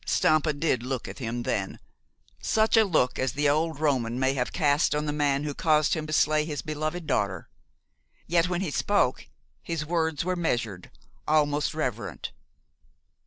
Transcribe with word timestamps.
Stampa 0.03 0.51
did 0.51 0.81
look 0.81 1.07
at 1.07 1.19
him 1.19 1.43
then, 1.43 1.77
such 2.41 2.75
a 2.75 2.85
look 2.85 3.19
as 3.19 3.33
the 3.33 3.47
old 3.47 3.79
Roman 3.79 4.19
may 4.19 4.33
have 4.33 4.51
cast 4.51 4.95
on 4.95 5.05
the 5.05 5.13
man 5.13 5.43
who 5.43 5.53
caused 5.53 5.93
him 5.93 6.07
to 6.07 6.11
slay 6.11 6.43
his 6.43 6.65
loved 6.65 7.05
daughter. 7.05 7.49
Yet, 8.25 8.49
when 8.49 8.61
he 8.61 8.71
spoke, 8.71 9.27
his 9.61 9.85
words 9.85 10.25
were 10.25 10.35
measured, 10.35 10.89
almost 11.27 11.75
reverent. 11.75 12.31